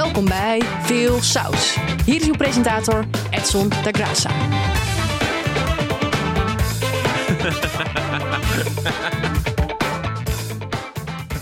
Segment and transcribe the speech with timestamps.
[0.00, 1.76] Welkom bij Veel Saus.
[2.04, 4.30] Hier is uw presentator Edson da Graça.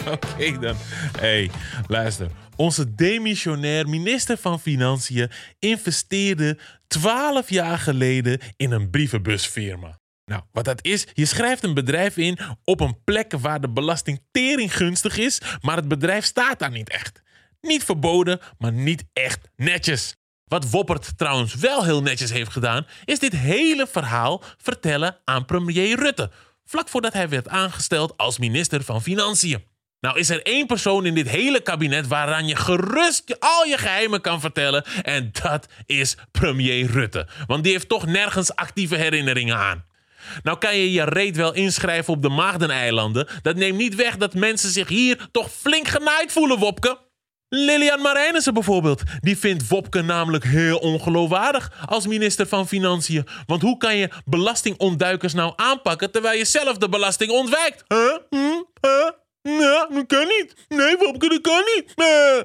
[0.14, 0.76] Oké dan.
[1.18, 1.50] hey,
[1.86, 2.30] luister.
[2.56, 9.98] Onze demissionair minister van Financiën investeerde 12 jaar geleden in een brievenbusfirma.
[10.24, 14.20] Nou, wat dat is, je schrijft een bedrijf in op een plek waar de belasting
[14.30, 17.26] tering gunstig is, maar het bedrijf staat daar niet echt.
[17.60, 20.16] Niet verboden, maar niet echt netjes.
[20.44, 25.98] Wat Woppert trouwens wel heel netjes heeft gedaan, is dit hele verhaal vertellen aan premier
[25.98, 26.30] Rutte,
[26.64, 29.64] vlak voordat hij werd aangesteld als minister van Financiën.
[30.00, 34.20] Nou is er één persoon in dit hele kabinet waaraan je gerust al je geheimen
[34.20, 34.84] kan vertellen.
[35.02, 37.28] En dat is premier Rutte.
[37.46, 39.84] Want die heeft toch nergens actieve herinneringen aan.
[40.42, 43.28] Nou kan je je reet wel inschrijven op de Maagdeneilanden.
[43.42, 46.98] Dat neemt niet weg dat mensen zich hier toch flink genaaid voelen, Wopke.
[47.48, 49.02] Lilian Marijnissen bijvoorbeeld.
[49.20, 53.26] Die vindt Wopke namelijk heel ongeloofwaardig als minister van Financiën.
[53.46, 57.84] Want hoe kan je belastingontduikers nou aanpakken terwijl je zelf de belasting ontwijkt?
[57.88, 58.18] Huh?
[58.30, 58.62] Hm?
[58.80, 59.10] Huh?
[59.42, 60.54] Nee, dat kan niet.
[60.68, 61.92] Nee, Wopke, dat kan niet.
[61.96, 62.42] Nee.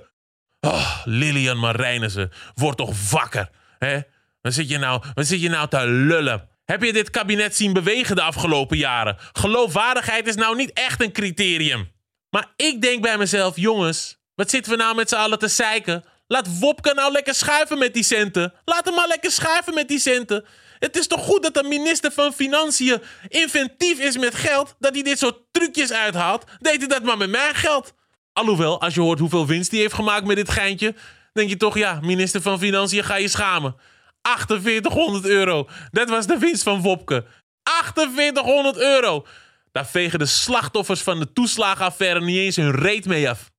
[0.60, 3.50] Oh, Lilian Marijnissen, word toch wakker.
[3.80, 4.00] Hè?
[4.42, 6.50] Wat, zit je nou, wat zit je nou te lullen?
[6.66, 9.18] Heb je dit kabinet zien bewegen de afgelopen jaren?
[9.34, 11.92] Geloofwaardigheid is nou niet echt een criterium.
[12.30, 16.04] Maar ik denk bij mezelf, jongens, wat zitten we nou met z'n allen te zeiken?
[16.28, 18.54] Laat Wopke nou lekker schuiven met die centen.
[18.66, 20.46] Laat hem maar lekker schuiven met die centen.
[20.80, 25.04] Het is toch goed dat de minister van Financiën inventief is met geld, dat hij
[25.04, 26.44] dit soort trucjes uithaalt?
[26.60, 27.94] Deed hij dat maar met mijn geld?
[28.34, 30.96] Alhoewel, als je hoort hoeveel winst hij heeft gemaakt met dit geintje,
[31.34, 33.76] denk je toch, ja, minister van Financiën, ga je schamen.
[34.22, 35.70] 4800 euro.
[35.92, 37.26] Dat was de winst van Wopke.
[37.64, 39.26] 4800 euro.
[39.72, 43.52] Daar vegen de slachtoffers van de toeslagenaffaire niet eens hun reet mee af.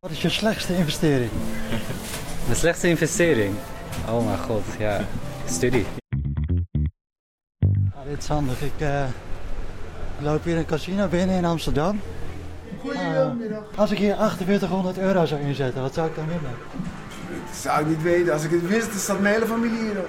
[0.00, 1.30] Wat is je slechtste investering?
[2.48, 3.54] De slechtste investering?
[4.08, 5.00] Oh mijn god, ja.
[5.46, 5.86] Studie.
[8.06, 8.62] Dit is handig.
[8.62, 9.04] Ik eh,
[10.18, 12.00] loop hier een casino binnen in Amsterdam.
[12.80, 13.64] Goedemiddag.
[13.76, 16.52] Als ik hier 4800 euro zou inzetten, wat zou ik dan winnen?
[17.46, 18.32] Dat zou ik niet weten.
[18.32, 20.04] Als ik het wist, dan staat mijn hele familie hier.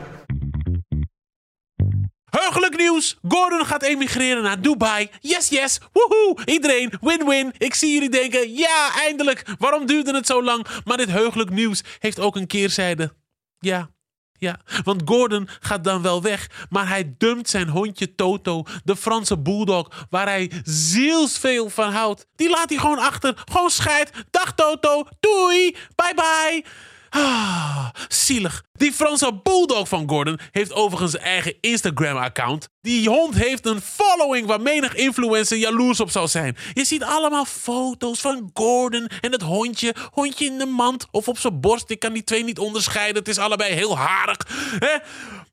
[2.51, 3.17] Heugelijk nieuws!
[3.27, 5.09] Gordon gaat emigreren naar Dubai.
[5.19, 5.79] Yes, yes!
[5.91, 6.37] Woehoe!
[6.45, 7.53] Iedereen, win-win!
[7.57, 9.43] Ik zie jullie denken, ja, eindelijk!
[9.57, 10.65] Waarom duurde het zo lang?
[10.83, 13.13] Maar dit heugelijk nieuws heeft ook een keerzijde.
[13.59, 13.89] Ja,
[14.33, 19.37] ja, want Gordon gaat dan wel weg, maar hij dumpt zijn hondje Toto, de Franse
[19.37, 22.27] bulldog, waar hij zielsveel van houdt.
[22.35, 23.41] Die laat hij gewoon achter.
[23.51, 24.11] Gewoon scheid.
[24.29, 26.65] Dag Toto, doei, bye bye.
[27.13, 28.63] Ah, zielig.
[28.73, 32.69] Die Franse bulldog van Gordon heeft overigens eigen Instagram-account.
[32.81, 36.57] Die hond heeft een following waar menig influencer jaloers op zou zijn.
[36.73, 39.95] Je ziet allemaal foto's van Gordon en het hondje.
[40.11, 41.89] Hondje in de mand of op zijn borst.
[41.89, 43.17] Ik kan die twee niet onderscheiden.
[43.17, 44.37] Het is allebei heel harig.
[44.79, 44.97] Hè?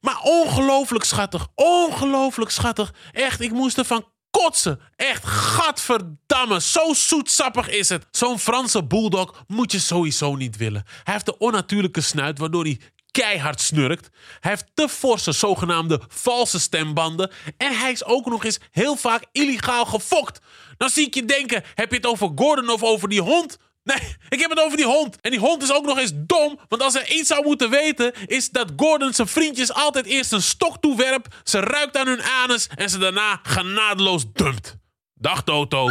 [0.01, 1.47] Maar ongelooflijk schattig.
[1.55, 2.95] Ongelooflijk schattig.
[3.13, 4.81] Echt, ik moest ervan kotsen.
[4.97, 6.61] Echt, gadverdamme.
[6.61, 8.06] Zo zoetsappig is het.
[8.11, 10.84] Zo'n Franse bulldog moet je sowieso niet willen.
[11.05, 12.81] Hij heeft de onnatuurlijke snuit waardoor hij
[13.11, 14.09] keihard snurkt.
[14.41, 17.31] Hij heeft te forse zogenaamde valse stembanden.
[17.56, 20.41] En hij is ook nog eens heel vaak illegaal gefokt.
[20.77, 23.59] Dan zie ik je denken, heb je het over Gordon of over die hond?
[23.94, 25.21] Nee, ik heb het over die hond.
[25.21, 26.59] En die hond is ook nog eens dom.
[26.69, 30.43] Want als hij iets zou moeten weten, is dat Gordon zijn vriendjes altijd eerst een
[30.43, 31.34] stok toewerpt.
[31.44, 34.77] Ze ruikt aan hun anus en ze daarna genadeloos dumpt.
[35.15, 35.87] Dag Toto.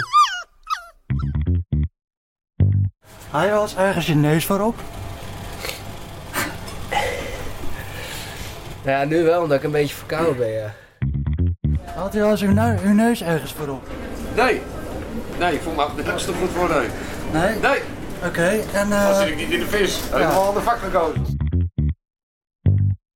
[3.30, 4.76] Haal je wel eens ergens je neus voorop?
[8.86, 10.74] Ja, nu wel, omdat ik een beetje verkouden ben, ja.
[11.96, 13.88] Haalt u wel eens uw, neu- uw neus ergens voorop?
[14.36, 14.62] Nee.
[15.40, 16.88] Nee, ik voel me nergens te goed voor nee.
[17.34, 17.60] Nee?
[17.60, 17.82] Nee,
[18.24, 20.00] Oké, en dan eh, zit ik niet in de vis.
[20.12, 21.38] Helemaal aan de vak gekozen.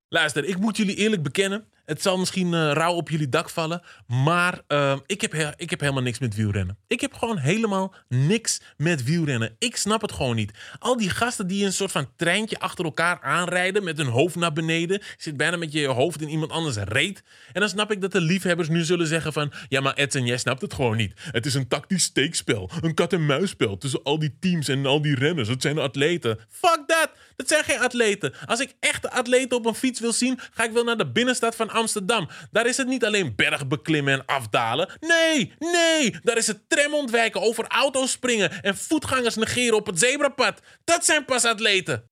[0.08, 1.71] Luister, ik moet jullie eerlijk bekennen.
[1.92, 3.82] Het zal misschien eh, rauw op jullie dak vallen.
[4.08, 6.78] Maar eh, ik, heb he- ik heb helemaal niks met wielrennen.
[6.88, 9.56] Ik heb gewoon helemaal niks met wielrennen.
[9.60, 10.52] Ik snap het gewoon niet.
[10.80, 13.84] Al die gasten die een soort van treintje achter elkaar aanrijden.
[13.84, 15.02] met hun hoofd naar beneden.
[15.18, 17.24] Zit bijna met je hoofd in iemand anders reet.
[17.54, 19.52] En dan snap ik dat de liefhebbers nu zullen zeggen van.
[19.70, 21.14] Ja, maar Edson, jij snapt het gewoon niet.
[21.32, 22.70] Het is een tactisch steekspel.
[22.82, 25.48] Een kat-en-muisspel tussen al die teams en al die renners.
[25.48, 26.40] Het zijn atleten.
[26.50, 27.10] Fuck dat!
[27.42, 28.34] Dat zijn geen atleten.
[28.46, 31.56] Als ik echte atleten op een fiets wil zien, ga ik wel naar de binnenstad
[31.56, 32.30] van Amsterdam.
[32.52, 34.90] Daar is het niet alleen bergbeklimmen en afdalen.
[35.00, 40.00] Nee, nee, daar is het tram ontwijken, over auto's springen en voetgangers negeren op het
[40.00, 40.62] zebrapad.
[40.84, 42.11] Dat zijn pas atleten.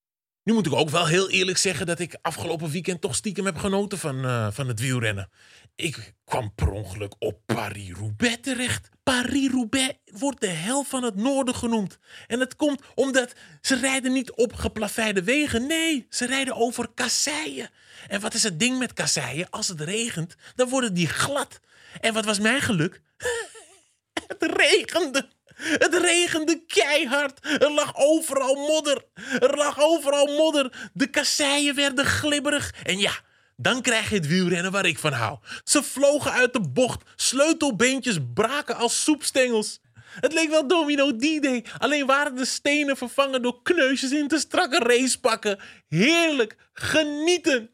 [0.50, 3.58] Nu moet ik ook wel heel eerlijk zeggen dat ik afgelopen weekend toch stiekem heb
[3.58, 5.30] genoten van, eh, van het wielrennen.
[5.76, 8.90] Ik kwam per ongeluk op Paris-Roubaix terecht.
[9.04, 12.00] Paris-Roubaix wordt de hel van het noorden genoemd.
[12.28, 15.68] En dat komt omdat ze rijden niet op geplaveide wegen.
[15.68, 17.70] Nee, ze rijden over kasseien.
[18.08, 19.50] En wat is het ding met kasseien?
[19.50, 21.60] Als het regent, dan worden die glad.
[22.02, 23.02] En wat was mijn geluk?
[24.28, 25.30] Het regende.
[25.60, 27.46] Het regende keihard.
[27.46, 29.06] Er lag overal modder.
[29.40, 30.90] Er lag overal modder.
[30.94, 32.74] De kasseien werden glibberig.
[32.84, 33.12] En ja,
[33.56, 35.38] dan krijg je het wielrennen waar ik van hou.
[35.64, 37.04] Ze vlogen uit de bocht.
[37.16, 39.80] Sleutelbeentjes braken als soepstengels.
[40.20, 41.66] Het leek wel Domino D-Day.
[41.78, 45.60] Alleen waren de stenen vervangen door kneusjes in te strakke racepakken.
[45.88, 46.56] Heerlijk.
[46.74, 47.70] Genieten.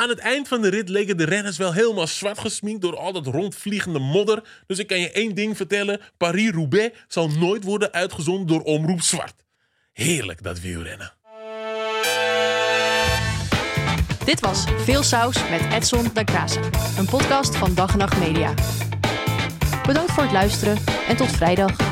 [0.00, 3.12] Aan het eind van de rit leken de renners wel helemaal zwart gesminkt door al
[3.12, 4.42] dat rondvliegende modder.
[4.66, 9.34] Dus ik kan je één ding vertellen: Paris-Roubaix zal nooit worden uitgezonden door Omroep Zwart.
[9.92, 11.12] Heerlijk dat wielrennen.
[14.24, 18.54] Dit was Veel Saus met Edson da Graça, een podcast van Dag en Nacht Media.
[19.86, 21.89] Bedankt voor het luisteren en tot vrijdag.